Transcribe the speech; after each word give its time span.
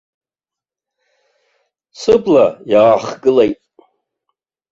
Сыбла 1.99 2.45
иаахгылеит. 2.71 3.59